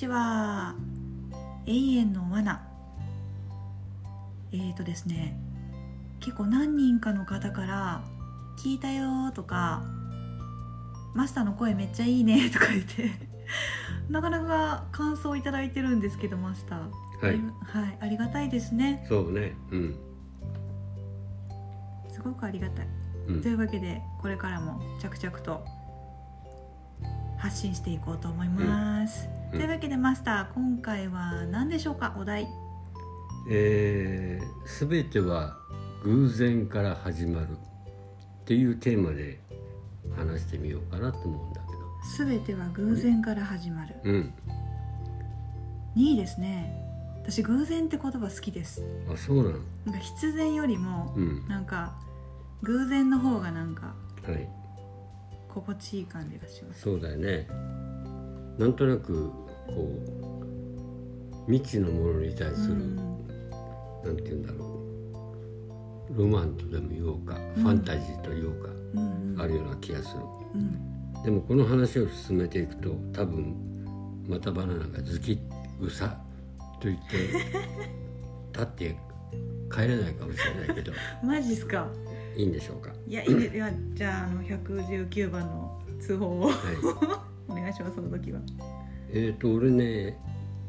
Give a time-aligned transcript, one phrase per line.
[0.00, 0.74] ちは。
[1.66, 2.62] 永遠の罠。
[4.52, 5.38] えーとですね
[6.18, 8.02] 結構何人かの方から
[8.58, 9.84] 「聞いたよ」とか
[11.14, 13.10] 「マスターの声めっちゃいいね」 とか言って
[14.08, 17.26] なかなか感想をいただいてるんですけどマスター。
[17.26, 17.34] はい。
[17.34, 17.42] あり
[17.82, 19.04] はい、ありがたいですね。
[19.06, 19.54] そうね。
[19.70, 19.96] うん。
[22.10, 22.88] すごくありがたい、
[23.28, 23.42] うん。
[23.42, 25.62] というわけでこれからも着々と
[27.40, 29.58] 発信していこうと思います、うん。
[29.58, 32.14] というわけでマスター今回は何でしょうか？
[32.18, 32.46] お題。
[33.50, 35.56] えー、全ては
[36.04, 37.54] 偶然から始まるっ
[38.44, 39.40] ていうテーマで
[40.14, 42.26] 話してみようかなと思うんだけど。
[42.26, 43.96] 全ては偶然から始まる。
[44.04, 44.34] うん。
[45.96, 46.72] いいですね。
[47.22, 48.82] 私偶然って言葉好きです。
[49.12, 49.58] あそうなの。
[49.86, 51.48] なんか必然よりもうん。
[51.48, 51.98] なんか
[52.62, 53.94] 偶然の方がなんか
[54.26, 54.46] はい
[55.52, 56.82] 心地いい感じがします。
[56.82, 57.46] そうだよね。
[58.58, 59.30] なんとなく
[59.66, 59.90] こ
[61.46, 62.96] う未知のものに対する、うん。
[64.04, 64.66] なんて言うんだろ
[66.14, 66.18] う。
[66.18, 67.62] ロマンとでも言おうか、うん。
[67.62, 69.40] ファンタジーと言おうか、うんうん。
[69.40, 70.20] あるような気がする。
[70.54, 71.22] うん。
[71.24, 75.38] でもこの話を進めていくと多分またバナナがズキッ
[75.80, 76.16] うさ
[76.80, 77.16] と言って
[78.52, 78.96] 立って
[79.70, 80.92] 帰れないかもしれないけど。
[81.22, 81.88] マジっすか
[82.36, 82.90] いいんでしょうか？
[83.06, 86.46] いやいいやじゃああの119番の通報を。
[86.46, 86.54] はい。
[87.48, 88.40] お願いしますその時は。
[89.12, 90.16] えーと俺ね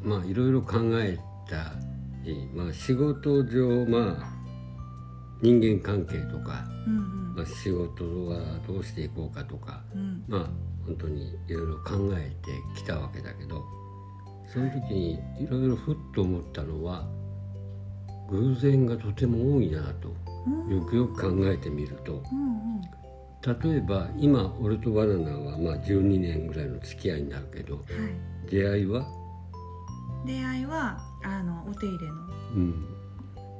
[0.03, 1.17] まあいろいろ考え
[1.47, 1.73] た
[2.23, 4.33] り、まあ、仕事上まあ
[5.43, 10.01] 人間関係とか、うんまあ、仕事はどうしていこうかとかうん。
[10.01, 10.49] うんまあ
[10.87, 13.63] 本当にいろいろ考えてきたわけだけど
[14.51, 17.07] その時にいろいろふっと思ったのは
[18.31, 20.09] 偶然がとても多いなと。
[20.09, 20.15] うん
[20.69, 22.23] よくよく考えてみると
[23.63, 27.85] 例えば今俺とバナナはまあ12年ぐらいの付き合いになるけどはい。
[28.49, 29.07] 出会いは、
[30.25, 32.13] 出会いはあのお手入れの。
[32.55, 32.85] うん、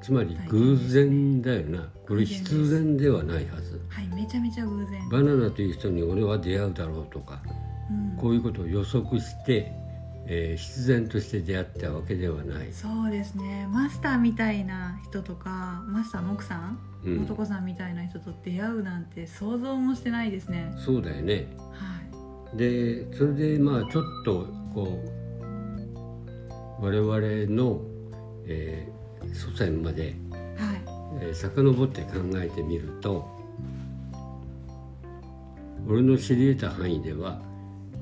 [0.02, 1.90] つまり偶然だよな。
[2.08, 3.82] これ必然ではないはず。
[3.90, 5.10] はいめちゃめちゃ偶然。
[5.10, 7.42] バナナという人に俺は出会うだろうとか
[7.90, 8.18] うん。
[8.18, 9.72] こういうことを予測して、
[10.28, 13.68] えー必然として出会ったわけではない、そうですね。
[13.72, 20.74] マスターみたいな人とかマスターの奥さん、うん、男さんみたいな人と出会うなんて想像もしてないですね。
[20.78, 21.48] そうだよね。
[21.74, 22.00] は
[22.54, 22.58] い。
[22.58, 25.04] でそれでまあちょっとこ
[26.80, 27.82] う我々の、
[28.48, 29.02] えー
[29.36, 30.16] 祖先まで、はい。
[31.22, 33.28] えー遡って考えてみると
[35.88, 37.42] 俺の知り得た範囲では、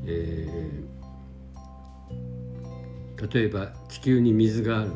[0.05, 0.98] えー
[3.27, 4.91] 例えば地球に水がある。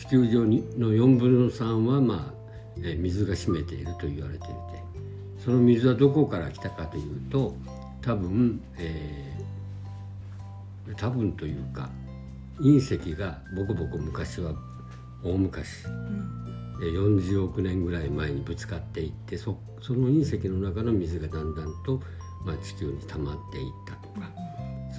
[0.00, 2.34] 地球上にの4分の3は、まあ
[2.78, 4.54] えー水が占めていると言われていて
[5.38, 7.54] その水はどこから来たかというと
[8.00, 11.88] 多分、えー多分というか
[12.58, 14.54] 隕石がボコボコ昔は
[15.22, 16.80] 大昔うん。
[16.82, 22.00] えー40億年ぐらい前にぶつかっていってそその隕石の中の水がだんだんと、
[22.44, 23.94] まあ、地球に溜まっていった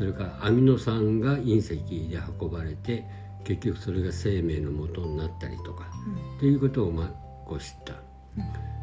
[0.01, 3.05] それからアミノ酸が隕石で運ばれて
[3.43, 5.91] 結局それが生命の元になったりとか
[6.39, 7.07] ということを、まあ、
[7.47, 7.93] こう知った。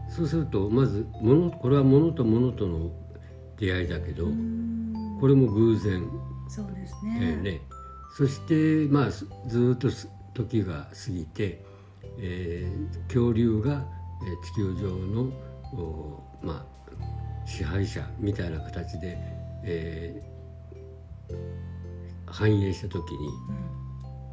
[0.09, 2.93] そうするとまず物これは物と物との
[3.59, 5.19] 出会いだけどうん。
[5.21, 6.09] これも偶然。
[6.49, 7.61] そうですえねーね、
[8.17, 11.65] そしてまあすずーっとす時が過ぎて、
[12.21, 13.85] えー恐竜が、
[14.23, 15.33] えー地球上の
[15.73, 19.19] おまあ支配者みたいな形で、
[19.65, 21.37] えー
[22.27, 23.31] 繁栄した時に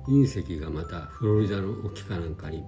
[0.07, 2.63] 隕石がまたフロリダの沖かなんかに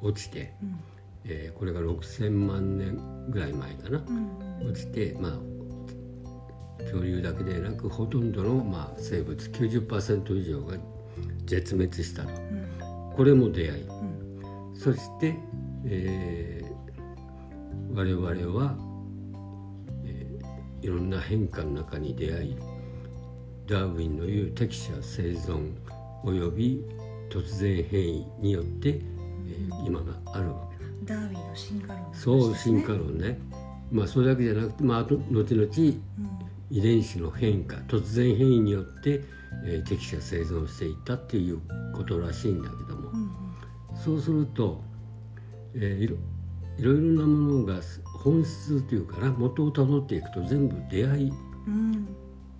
[0.00, 0.78] 落ちて、うん。
[1.24, 3.98] えーこれが6,000万年ぐらい前かな。
[3.98, 4.70] うんうん。
[4.70, 5.38] 落ちてまあ
[6.82, 10.76] 恐竜だけでなくほとんどの、まあ、生物90%以上が
[11.46, 12.30] 絶滅したと。
[12.30, 12.34] う
[13.12, 13.12] ん。
[13.16, 13.82] これも出会い。
[13.82, 14.76] うん。
[14.76, 15.34] そして、
[15.84, 16.68] えー
[17.94, 18.26] 我々
[18.56, 18.76] は、
[20.04, 22.56] えーいろんな変化の中に出会い
[23.68, 25.72] ダーウィンの言う適者生存
[26.24, 26.82] および
[27.28, 31.20] 突然変異によって、えー今があるわけだ。
[31.20, 32.08] ダーウィンの進化論ね。
[32.14, 33.38] そう進化論ね。
[33.92, 35.98] まあそれだけじゃなくて、まあ、後々うん。
[36.70, 39.22] 遺伝子の変化突然変異によって、
[39.66, 41.60] えー適者生存していったっていう
[41.94, 43.30] ことらしいんだけども、うん
[44.02, 44.82] そうすると、
[45.74, 46.16] えーいろ
[46.78, 47.80] いろいろなものが
[48.22, 51.32] 本質というかな元をたどっていくと全部出会い
[51.66, 52.08] うん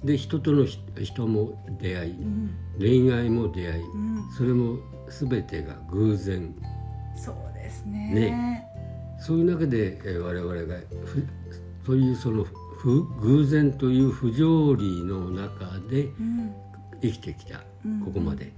[0.04, 2.50] で人とのひ人も出会いうん。
[2.78, 4.30] 恋愛も出会いうん。
[4.36, 4.78] それも
[5.08, 6.54] 全てが偶然。
[7.16, 8.14] そうですね。
[8.14, 8.66] ね。
[9.20, 11.26] そういう中で、えー我々がふ
[11.84, 12.44] そういうその
[12.76, 16.54] 不偶然という不条理の中で、うん。
[17.00, 18.00] 生きてきたうん。
[18.00, 18.52] ここまで。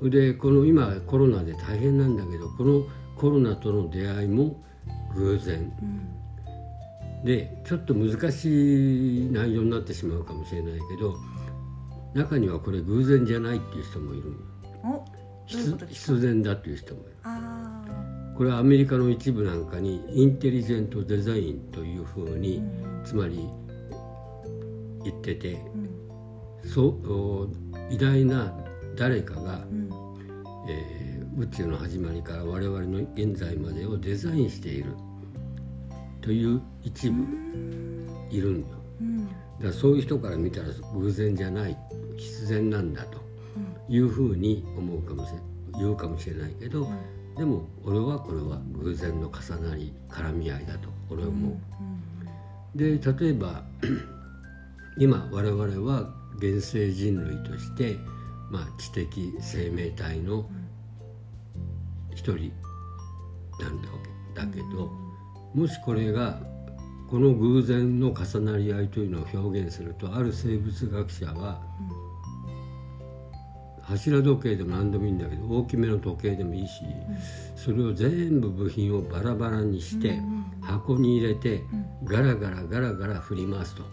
[0.00, 0.10] うん。
[0.10, 2.84] でこの今コロナで大変なんだけどこの
[3.16, 4.62] コロナとの出会いも
[5.16, 5.56] 偶然。
[5.82, 6.17] うん
[7.24, 11.16] でちょっと難しい内容になってしまうかもしれないけど
[12.14, 14.32] 中にはこれ偶然じゃないっていう人もいる
[15.88, 17.16] 必然だっていう人もいる。
[17.24, 17.84] あ
[18.36, 22.62] これはアメリカの一部なんかにインテリジェントデザインというふうあに
[23.04, 23.48] つまり
[25.02, 26.68] 言っててうん。
[26.68, 27.48] そうお
[27.90, 28.54] 偉大な
[28.96, 29.90] 誰かが、うん。
[30.68, 34.96] えー宇宙の始まりから我々の現在までをデザインしている
[36.28, 37.24] という一部
[38.30, 38.66] いるんよ。
[39.00, 39.26] うん。
[39.26, 39.32] だか
[39.62, 41.76] らそういう人から見たら偶然じゃない
[42.18, 43.18] 必然なんだと
[43.88, 43.94] うん。
[43.94, 45.38] いうふうに思うかもしれ
[45.78, 46.86] 言うかもしれないけど、
[47.38, 52.78] でも俺はこれは偶然の重なり絡み合いだと俺は思う。
[52.78, 53.62] で例えば
[55.00, 57.96] 今我々は現世人類として、
[58.50, 60.46] まあ、知的生命体の
[62.14, 62.52] 一人
[63.60, 63.98] なんだわ
[64.34, 65.07] けだけど、
[65.54, 66.38] もしこれが
[67.10, 71.62] この偶然の重なり合いというのを表現するとある生物学者は、
[73.82, 76.82] 柱時計でも何でもいいんだけど大きめの時計でもいいし、
[77.56, 80.20] それを全部部品をバラバラにして、
[80.60, 81.62] 箱に入れて
[82.04, 83.84] ガラガラガラガラ振りますと、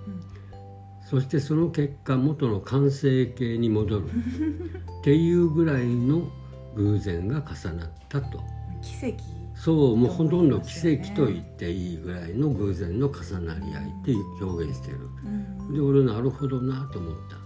[1.10, 4.06] そしてその結果元の完成形に戻る。
[5.00, 6.30] っていうぐらいの
[6.76, 8.40] 偶然が重なったと。
[8.82, 14.14] 奇跡そうもうほとんど奇跡と言っていいぐらいの偶然の重なり合いって
[14.44, 14.98] 表現してる。
[15.26, 17.38] うんで俺なるほどなと思った。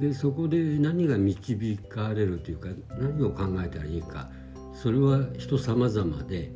[0.00, 4.28] でそこで何が導かれるというか何を考えたらいいか。
[4.74, 6.52] それは人様々で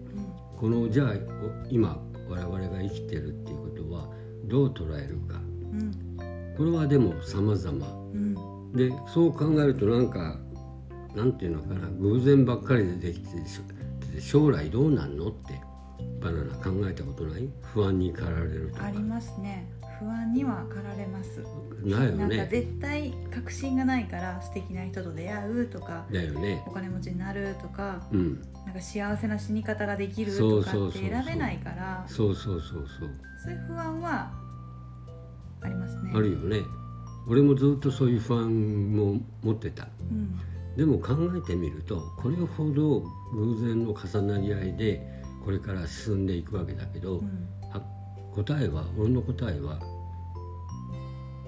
[0.57, 1.99] このじゃあお今
[2.29, 4.09] 我々が生きてるっていうことは
[4.45, 5.37] どう捉えるか。
[5.37, 6.55] うん。
[6.57, 7.87] これはでも様々。
[8.13, 8.73] うん。
[8.73, 10.39] でそう考えるとなんか
[11.15, 11.89] なんていうのかな。
[12.01, 13.61] 偶然ばっかりでできてし
[14.17, 15.61] で将来どうなんのって
[16.21, 17.51] バナナ考えたことない？
[17.61, 18.87] 不安に駆られるとか？
[18.87, 19.71] ありますね。
[20.01, 21.43] 不安には駆られます。
[21.85, 26.63] なんかないよね絶対確信がないから素敵な人と出会うとかだよね。
[26.67, 28.43] お金持ちになるとかうん。
[28.65, 31.03] なんか幸せな死に方ができるとかってそうそうそう。
[31.03, 33.11] 選べないからそうそうそうそう。
[33.45, 34.33] そういう不安は
[35.61, 36.13] ありますね。
[36.15, 36.61] あるよね。
[37.29, 39.87] 俺もずっとそういう不安も持ってた。
[40.11, 40.41] うん
[40.77, 43.01] でも考えてみるとこれほど
[43.33, 47.49] 偶然の重なり合いでこれから進んでいくわけだけど、うん。
[47.71, 47.81] は
[48.35, 49.79] 答えは俺の答えは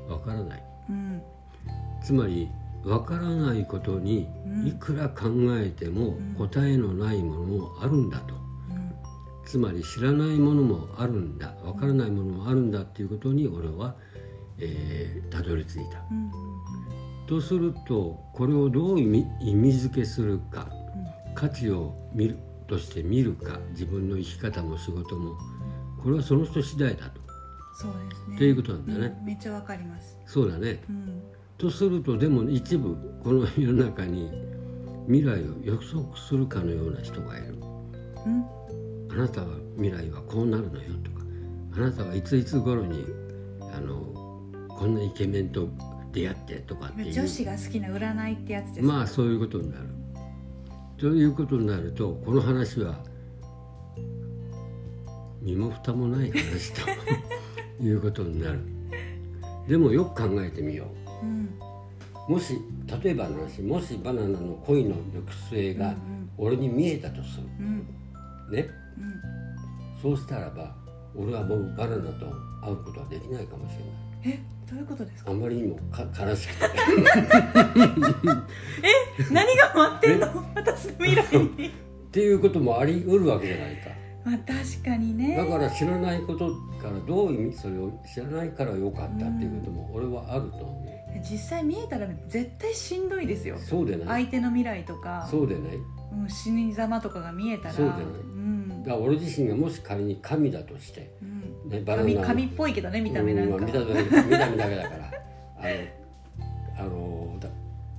[0.09, 0.63] わからない。
[0.89, 1.23] うん。
[2.01, 2.49] つまり
[2.85, 4.69] わからないことにうん。
[4.69, 5.29] いくら考
[5.59, 6.35] えてもん。
[6.39, 8.35] 答えのないものもあるんだと。
[8.35, 8.39] う
[8.73, 8.95] ん。
[9.45, 13.97] つまり知らないものもあるんだわからないものもあるんだっていうことに俺は
[14.59, 16.05] えーたどり着いた。
[17.35, 20.67] うんとするとこれをどう意味意味付けするか
[21.35, 25.37] 価値を見るとして見るか自分の生き方も仕事も
[26.03, 27.21] これはその人次第だと。
[27.75, 28.37] そうですね。
[28.37, 29.17] っていうことなんだね。
[29.21, 30.17] うんめっちゃわかります。
[30.27, 30.83] そうだね。
[30.89, 31.23] うん。
[31.57, 34.31] とするとでも一部この世の中に
[35.07, 37.55] 未来を予測するかのような人がいる。
[38.27, 38.45] うん。
[39.11, 41.19] あなたは未来はこうなるのよとか。
[41.77, 43.05] あなたはいついつ頃に
[43.73, 44.03] あの
[44.69, 45.69] こんなイケメンと
[46.13, 49.83] 出会ってとかっていう女子が好きな占いってやつですまあそういうことになる。
[50.97, 52.99] ということになるとこの話は
[55.41, 56.81] 身も蓋もない話と
[57.85, 58.61] いうことになる。
[59.69, 60.87] でもよく考えてみよ
[61.23, 61.49] うん
[62.29, 62.33] う。
[62.33, 62.55] もし
[63.03, 65.95] 例えばの話もしバナナの恋の行く末が
[66.37, 67.45] 俺に見えたとする。
[67.61, 67.87] うん
[68.51, 68.69] ね。
[68.99, 69.19] うん
[70.03, 70.75] そうしたらば
[71.15, 72.27] 俺はもうバナナと
[72.63, 74.08] 会うことはできないかもしれない。
[74.25, 74.39] え
[74.71, 75.31] どういうことですか？
[75.31, 76.69] あまりにもか悲しくて。
[79.33, 80.27] 何が待ってんの？
[80.55, 81.69] 私の未来に。
[82.09, 83.91] っていうこともあり得るわけじゃないか。
[84.25, 85.37] まあ確かにね。
[85.37, 86.49] だから知らないこと
[86.83, 90.89] からどういう意味それを知らないからよかったっていうことも俺はあると思
[91.23, 93.57] 実際見えたら絶対しんどいですよ。
[93.57, 94.07] うそうでない。
[94.25, 95.27] 相手の未来とか。
[95.31, 95.79] そうでない。
[96.13, 97.75] うん、死に様とかが見えたら。
[97.75, 98.05] そうじゃない。
[98.05, 98.58] ん
[98.89, 101.25] だから俺自身がもし仮に神だとして、う
[101.69, 105.13] ん、ね、バナナ神神っぽいけどね見た目なんか、うんまあ見た目だけ見た目だけだから。
[105.61, 106.09] あの
[106.79, 107.49] あのだ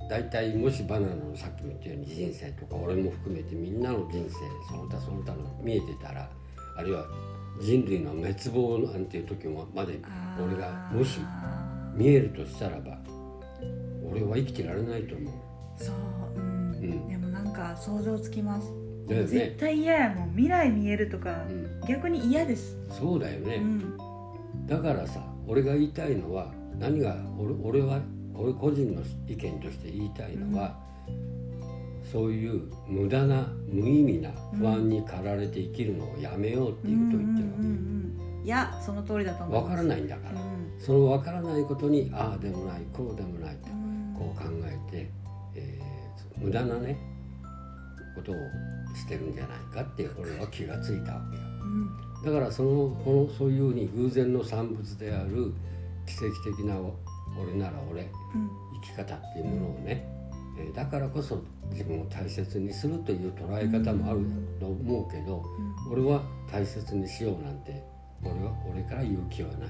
[0.08, 4.30] 大体もしバナナのさっきも言ったように人生とか俺も含めてみんなの人生
[4.68, 6.28] その他その他の見えてたら
[6.76, 7.06] あるいは
[7.60, 10.00] 人類の滅亡なんていう時まで
[10.42, 11.20] 俺がもし
[11.94, 12.98] 見えるとしたらば
[14.10, 15.32] 俺は生きてられないと思う。
[15.76, 15.94] そう、
[16.36, 16.72] うん。
[16.72, 17.08] うん。
[17.08, 18.72] でもなんか想像つきます、
[19.10, 19.28] だよね。
[19.28, 20.30] 絶対嫌やもん。
[20.30, 21.88] 未来見えるとか、うん。
[21.88, 23.96] 逆に嫌です、そうだよね、うん。
[24.66, 28.00] だからさ俺が言いたいのは何が俺俺は
[28.34, 30.78] 俺個人の意見として言いたいのは、
[32.10, 38.00] そういう無駄な無意味な不安に駆られて生きるのをやめようっていうことを言ってるわけ、うんうんうんうん
[38.42, 39.68] いやその通りだと思います。
[39.68, 40.80] 分からないんだから、うん。
[40.80, 44.14] その分からないことにああでもないこうでもないとうん。
[44.18, 45.10] こう考えて、
[45.54, 46.96] えー無駄なね
[48.14, 48.34] ことを
[48.94, 51.42] してるんじゃないかって俺は気がついたわけよ。
[51.62, 52.24] うん。
[52.24, 52.70] だからその
[53.04, 55.52] このそういうふうに偶然の産物である
[56.06, 56.76] 奇跡的な
[57.40, 58.04] 俺なら俺う
[58.38, 58.50] ん。
[58.82, 60.06] 生き方っていうものをね、
[60.58, 64.20] えーだからこそ自分を大切にするという捉え方もある
[64.58, 65.42] と思うけど、
[65.90, 67.82] 俺は大切にしようなんて
[68.22, 69.68] 俺は俺から言う気はない。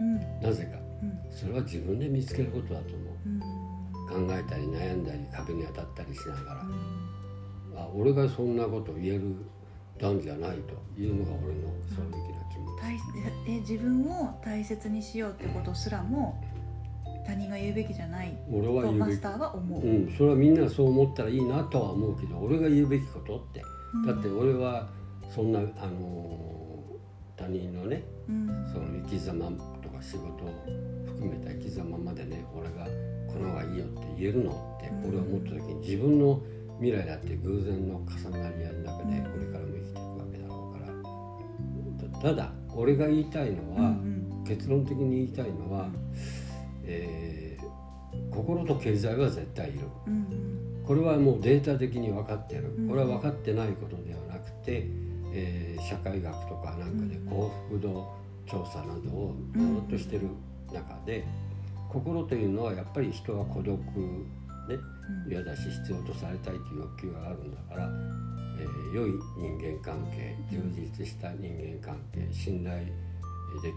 [0.00, 0.40] うん。
[0.42, 0.78] なぜか。
[1.02, 1.18] うん。
[1.32, 2.98] それは自分で見つけることだとう。
[3.28, 3.40] ん。
[3.42, 6.70] 思う考えたり悩んだり壁に当たったりしながら、うん
[7.78, 9.36] あ俺がそんなこと言える
[9.98, 16.42] 段じゃないというのが俺の正直な気持ち、大え自分を大切にしようってことすらも
[17.26, 23.62] 他人が言うべきじゃない俺はマスターは思う、うん、それはみんなそう思ったらいいなとは思うけど俺が言うべきことって。
[24.06, 24.88] だって俺は
[25.34, 26.48] そんな、あのー
[27.36, 28.48] 他人のねうん。
[28.72, 29.48] その生き様
[29.80, 30.66] とか仕事を
[31.06, 32.84] 含めた生き様までね俺が
[33.32, 35.08] この方がいいよって言えるのってうん。
[35.08, 36.40] 俺は思った時に自分の
[36.80, 42.20] 未来だって偶然の重なり合いの中でこれからも生きていくわけだろうから。
[42.20, 45.90] たただ俺が言いたいのは、うん結論的に言いたいのは、
[46.84, 47.68] えー
[48.34, 49.80] 心と経済は絶対いる。
[50.86, 52.74] これはもうデータ的に分かってる。
[52.78, 54.86] うんこれは分かってないことではなくて、
[55.34, 58.10] えー社会学とかなんかで幸福度
[58.46, 60.28] 調査などをずっとしてる
[60.72, 61.26] 中で、
[61.90, 63.78] 心というのはやっぱり人は孤独
[64.68, 64.76] ね
[65.26, 65.32] うん。
[65.32, 67.90] 嫌だし必要とされたいという欲求があるんだから、
[68.60, 73.70] えー良い人間関係充実した人間関係信頼でき、え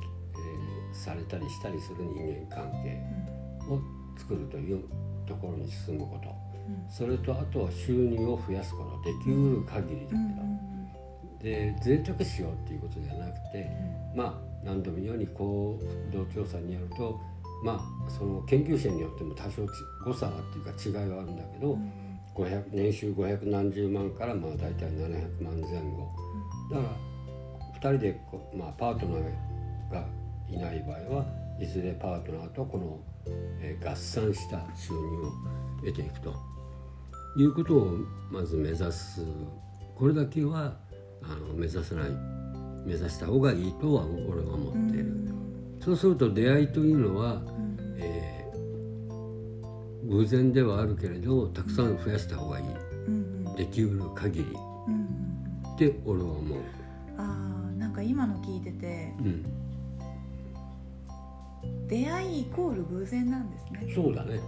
[0.91, 3.01] ーされたりしたりする人間関係
[3.69, 3.79] を
[4.17, 4.83] 作るという
[5.25, 6.29] ところに進むこと。
[6.29, 6.91] うん。
[6.91, 9.10] それとあとは収入を増やすこと。
[9.10, 10.71] できうる限りだけど、うん
[11.41, 13.67] で脆弱しようっていうことじゃなくて
[14.15, 14.33] まあ
[14.63, 15.79] 何度も言うように幸
[16.12, 17.19] 福度調査によると
[17.63, 19.70] まあその研究者によっても多少ち
[20.06, 21.77] 誤差っていうか違いはあるんだけど、
[22.36, 26.10] 500年収500何十万からまあ大体700万前後。
[26.72, 29.24] だから2人でこう、まあ、パートナー
[29.91, 30.06] が
[30.50, 31.25] いない場合は
[31.60, 33.00] いずれパートナーとこの、
[33.60, 35.32] えー合算した収入を
[35.82, 36.51] 得ていくと。
[37.38, 37.98] いうことを
[38.30, 39.22] まず目指す。
[39.96, 40.75] これだけは
[41.24, 42.10] あの目指さない
[42.86, 45.30] 目指した方がいいとは俺は思っている、
[45.83, 47.41] そうすると出会いというのは、
[47.97, 48.41] えー
[50.03, 52.65] 偶然ではあるけれどたくさん増やした方がいい。
[53.55, 54.45] できうる限り。
[55.75, 56.59] って俺は思う、
[57.17, 59.45] あーなんか今の聞いててうん、
[61.88, 63.91] 出会いイコール偶然なんですね。
[63.95, 64.39] そうだね。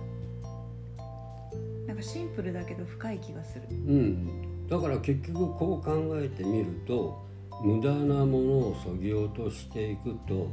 [1.88, 3.64] なんかシンプルだけど深い気がする。
[3.70, 4.68] うん。
[4.68, 7.24] だから結局こう考えてみると
[7.64, 10.50] 無駄なものをそぎ落としていくと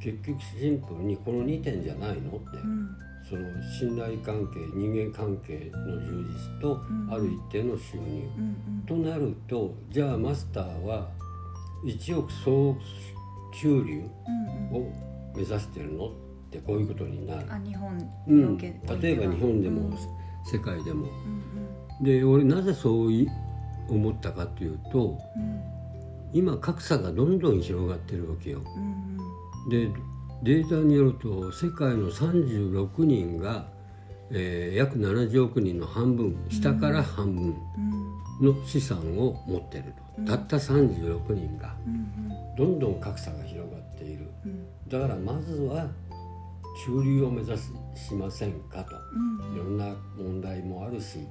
[0.00, 2.30] 結局シンプルにこの2点じゃないの？
[2.36, 2.88] って、うん。
[3.28, 3.42] その
[3.78, 7.12] 信頼関係人間関係の充実とうん。
[7.12, 11.08] ある一定の収入、うんとなるとじゃあマスターは
[11.84, 12.76] 1億総
[13.52, 14.08] 収入
[14.72, 14.86] うんうん。
[14.88, 14.92] を
[15.36, 16.06] 目指してるの？
[16.08, 16.10] っ
[16.50, 19.96] てこういうことになる、あ日本うん、例えば日本でも、うん。
[20.50, 21.06] 世界でも。
[21.06, 21.42] うん
[22.00, 23.28] で俺なぜそうい
[23.88, 25.60] 思ったかというとうん。
[26.32, 28.62] 今格差がどんどん広がってるわけよ。
[28.76, 29.18] うん
[29.68, 29.90] で
[30.42, 33.66] データによると世界の36人が、
[34.30, 37.56] えー約70億人の半分下から半分
[38.40, 38.54] うん。
[38.54, 40.24] の資産を持ってると、うん。
[40.24, 42.08] たった36人がうん
[42.56, 44.28] どんどん格差が広がっている。
[44.44, 44.66] うん。
[44.88, 45.88] だからまずは
[46.86, 48.94] 中流を目指すしませんかと。
[49.14, 49.54] うん。
[49.54, 51.26] いろんな問題もあるし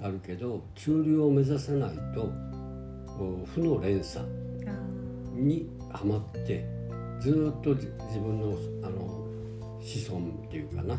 [0.00, 2.30] あるけど中流を目指さないと
[3.54, 4.24] 負の連鎖
[4.66, 4.72] あ
[5.34, 6.66] にはまって
[7.22, 9.28] ずーっとじ自分のあの
[9.80, 10.98] 子孫っていうかな。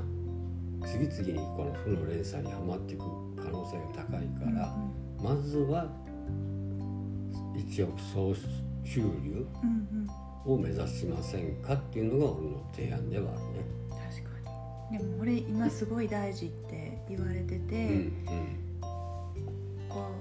[0.85, 3.03] 次々にこの負の連鎖にはまっていく
[3.37, 4.75] 可能性が高いーから、
[5.21, 5.87] まずは
[7.55, 8.35] 1億総
[8.83, 9.87] 収入うん
[10.47, 13.65] うんを目指しませんかっていうのが俺の提案ではあるね。
[13.89, 13.99] 確
[14.45, 14.51] か
[14.91, 14.97] に。
[14.97, 18.13] でも俺今すごい大事って言われてて、うん。
[19.87, 20.11] こ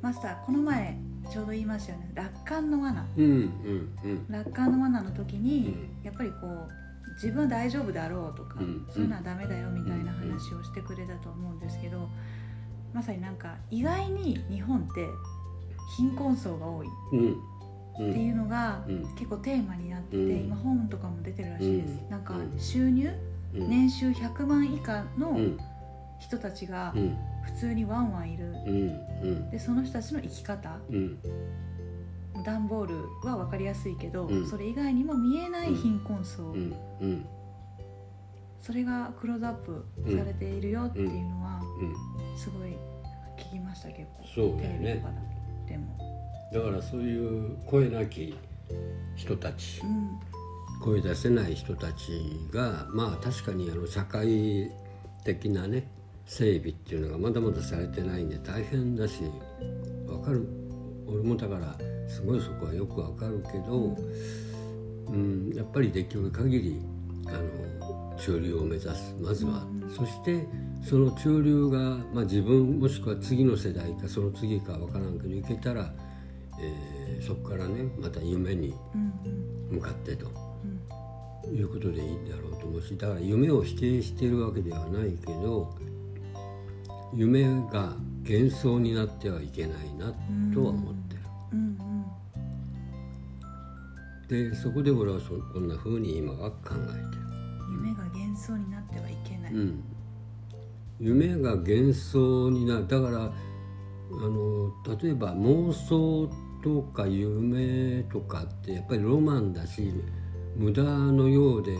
[0.00, 0.98] うマスターこの前
[1.30, 2.10] ちょうど言いましたよね。
[2.14, 3.06] 楽観の罠。
[3.16, 3.90] うんうんうん。
[4.04, 5.68] うん楽観の罠の時に、
[6.02, 6.04] うん。
[6.04, 6.68] やっぱりこう
[7.14, 12.08] 自分は大丈夫だろうとか、うんそういうのはダメだよみたいな話をしてくれたと思うんですけど、
[12.92, 15.06] まさになんか意外に日本って
[15.96, 16.88] 貧困層が多い。
[17.96, 19.02] っていうのがうん。
[19.14, 20.44] 結構テーマになってて、うん。
[20.46, 22.10] 今本とかも出てるらしいです、うん。
[22.10, 22.58] なんかうん。
[22.58, 23.10] 収入？
[23.54, 23.68] うん。
[23.68, 25.58] 年収100万以下のうん
[26.20, 27.16] 人たちがうん。
[27.42, 28.54] 普通にワンワンいる。
[29.50, 30.78] でその人たちの生き方。
[30.90, 31.18] うん。
[32.44, 34.46] 段ボールは分かりやすいけど、うん。
[34.46, 36.54] それ以外にも見えない貧困層、
[38.60, 39.84] それがクローズアップ
[40.16, 42.38] されているよっていうのはうん。
[42.38, 42.76] すごい
[43.36, 44.26] 聞きました結構。
[44.34, 44.78] そうだよね。
[44.78, 45.12] テレビとか
[45.66, 45.98] でも、
[46.52, 48.38] だからそういう声なき
[49.16, 49.80] 人たち。
[49.82, 50.20] うん。
[50.80, 54.70] 声出せない人たちがまあ確かにあの社会
[55.24, 55.86] 的なね
[56.26, 59.22] 整備っていうのがまだまだされてないんで大変だし
[60.06, 60.46] わかる。
[61.06, 61.76] 俺もだから
[62.08, 63.96] すごいそこはよくわかるけど、
[65.08, 66.80] うん、やっぱりできる限り
[67.26, 69.16] あの中流を目指す。
[69.20, 70.46] まずは、そして
[70.82, 71.78] その中流が、
[72.12, 75.92] まあ、自分もしくは次の世代かその次かわからんけどいけたら、
[76.60, 78.74] えーそこからねまた夢に
[79.70, 80.26] 向かってと。
[80.26, 81.54] うん。
[81.54, 85.74] いうことでいいんだろうと思うしだから夢を否定しているわけではないけど
[87.14, 90.12] 夢が幻想になってはいけないな
[90.54, 91.16] とは思って
[91.52, 91.76] うん
[94.28, 97.30] る、でそこで俺はそこんな風に今は考えてる、うん
[97.70, 99.84] 夢が幻想になってはいけない、うん、
[100.98, 102.88] 夢が幻想になる。
[102.88, 103.32] だからあ
[104.12, 106.28] の例えば妄想
[106.62, 109.92] とか夢とかってやっぱりロマンだし
[110.56, 111.78] 無駄のようで、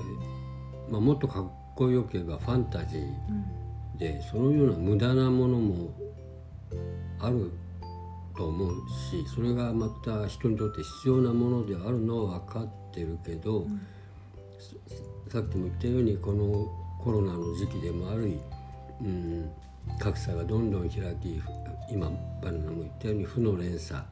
[0.88, 3.59] まあ、もっとかっこよければファンタジーうん
[4.00, 5.94] でそのような無駄なものも
[7.20, 7.52] ある
[8.34, 8.74] と思う
[9.10, 13.80] しそれがまた人にとって必要なものであるのは分かってるけど、ん。
[15.28, 16.66] さっきも言ったようにこの
[17.04, 18.40] コロナの時期でもあり、
[19.02, 19.50] うん、
[19.98, 21.40] 格差がどんどん開き
[21.90, 22.10] 今
[22.42, 24.06] バナナも言ったように負の連鎖が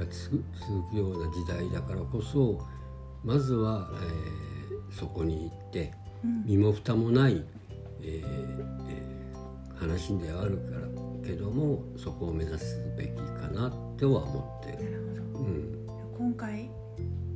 [0.00, 2.60] 続続くような時代だからこそ
[3.24, 4.54] まずは、えー
[4.90, 6.44] そこに行ってうん。
[6.44, 7.44] 身も蓋もない、
[8.00, 8.22] えー
[8.88, 9.13] えー
[9.74, 10.84] 話ではあるから
[11.24, 14.90] けどもそこを目指すべきかなとは思ってる。
[14.90, 15.44] なるほど。
[15.44, 15.86] うん。
[16.16, 16.70] 今回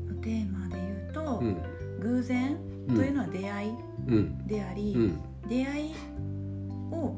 [0.06, 1.56] のテーマで言うと、うん。
[2.00, 2.56] 偶然
[2.88, 3.74] というのは出会い
[4.08, 4.46] うん。
[4.46, 5.18] であり、うん。
[5.48, 5.94] 出会い
[6.92, 7.16] を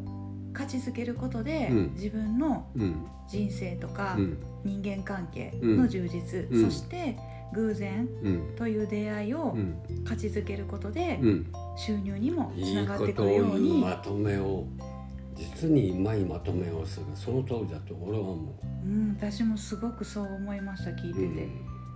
[0.52, 1.92] 価値づけることで、うん。
[1.94, 3.06] 自分のうん。
[3.28, 4.38] 人生とか、うん。
[4.64, 6.64] 人間関係の充実、うん。
[6.64, 7.16] そして
[7.52, 8.56] 偶然うん。
[8.56, 10.04] という出会いをうん。
[10.04, 11.52] 価値づけることで、うん。
[11.76, 14.66] 収入にもついないがってくるよう言うにまとめを
[15.40, 17.06] 実にうまいまとめをする。
[17.14, 18.86] その通りだと俺は思う。
[18.86, 21.34] ん、私もすごくそう思いました聞いてう。
[21.34, 21.48] て、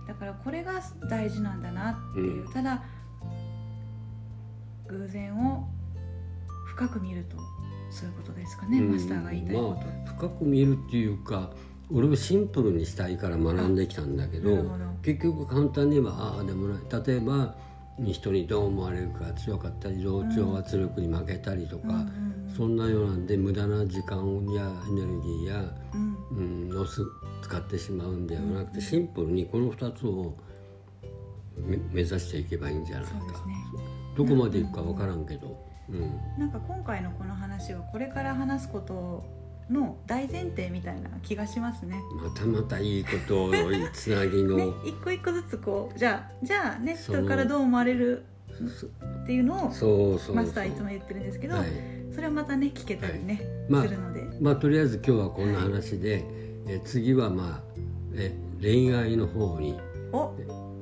[0.07, 2.53] だからこれが大事なんだなっていう、うん。
[2.53, 2.83] ただ
[4.87, 5.67] 偶然を
[6.67, 7.37] 深く見ると
[7.89, 8.91] そういうことですかね、うん。
[8.93, 11.51] マスターが言いたいこと、まあ、深く見るっていうか
[11.91, 14.65] 俺はシンプルにしたいから学んできたんだけど。
[15.03, 17.03] 結局簡単にはああでもない。
[17.05, 17.53] 例えば
[17.99, 24.17] 人にどう思われるかが強かったり同調圧力に負けたりとか、うんうんそんなようなんで無駄な時間
[24.53, 26.69] やエネルギーや、うん。
[26.69, 27.01] うん、をす
[27.41, 30.33] 使ってしまうんではなくてシンプルにこの2つを
[31.57, 33.23] め目指していけばいいんじゃないか、ね。
[34.15, 36.39] どこまでいくか分からんけど、うん。
[36.39, 39.25] なんか今回のこの話はこれから話すこと
[39.69, 41.99] の大前提みたいな気がしますね。
[42.23, 43.51] またまたいいことを
[43.93, 48.25] つなぎの、ね、一個一個ずつこうじゃあじゃあね人からどう思われる
[49.23, 50.35] っていうのをそうそうそう。
[50.35, 51.67] マスターいつも言ってるんですけど、はい。
[52.13, 56.23] それはまたね聞けたりね、まあするので、まあとりあえず今日はこんな話で、
[56.67, 57.63] え次はまあ
[58.13, 59.77] え恋愛の方に。
[60.13, 60.33] お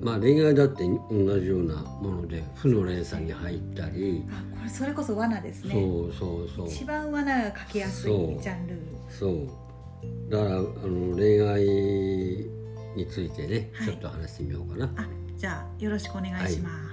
[0.04, 5.74] まあ恋愛だって同じようなもので負の連鎖に入ったり、あこれそれこそ罠ですね。
[5.74, 6.68] そうそうそう。
[6.68, 8.12] 一番罠がかけやすい
[8.42, 8.78] ジャンル。
[9.10, 9.48] そう。
[10.30, 11.63] だからあの恋愛
[12.96, 13.88] についてね、はい。
[13.88, 14.92] ちょっと話してみようかな。
[14.98, 16.70] あじゃあよろしくお願いしま